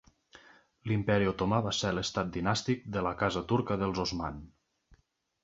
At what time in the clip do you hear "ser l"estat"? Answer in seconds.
1.81-2.33